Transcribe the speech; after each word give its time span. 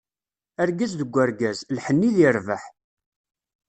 Argaz 0.63 0.93
deg 0.99 1.15
urgaz, 1.23 1.59
lḥenni 1.75 2.09
di 2.15 2.27
rrbeḥ. 2.31 2.63